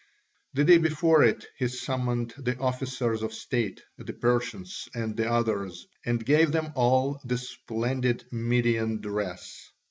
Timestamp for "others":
5.31-5.85